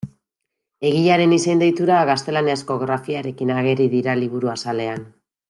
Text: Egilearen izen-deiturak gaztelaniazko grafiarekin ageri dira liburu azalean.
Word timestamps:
Egilearen 0.91 1.35
izen-deiturak 1.37 2.07
gaztelaniazko 2.11 2.79
grafiarekin 2.85 3.53
ageri 3.59 3.87
dira 3.95 4.17
liburu 4.25 4.53
azalean. 4.57 5.07